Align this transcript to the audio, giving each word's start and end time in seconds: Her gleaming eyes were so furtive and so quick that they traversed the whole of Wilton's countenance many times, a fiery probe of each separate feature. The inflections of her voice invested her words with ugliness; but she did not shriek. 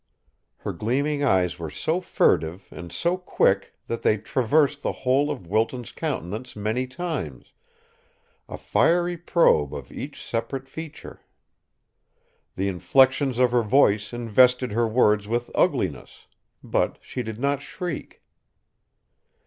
Her 0.57 0.73
gleaming 0.73 1.23
eyes 1.23 1.59
were 1.59 1.69
so 1.69 2.01
furtive 2.01 2.67
and 2.71 2.91
so 2.91 3.17
quick 3.17 3.75
that 3.85 4.01
they 4.01 4.17
traversed 4.17 4.81
the 4.81 4.91
whole 5.05 5.29
of 5.29 5.45
Wilton's 5.45 5.91
countenance 5.91 6.55
many 6.55 6.87
times, 6.87 7.53
a 8.49 8.57
fiery 8.57 9.15
probe 9.15 9.75
of 9.75 9.91
each 9.91 10.25
separate 10.25 10.67
feature. 10.67 11.21
The 12.55 12.67
inflections 12.67 13.37
of 13.37 13.51
her 13.51 13.61
voice 13.61 14.11
invested 14.11 14.71
her 14.71 14.87
words 14.87 15.27
with 15.27 15.51
ugliness; 15.53 16.25
but 16.63 16.97
she 17.03 17.21
did 17.21 17.37
not 17.39 17.61
shriek. 17.61 18.23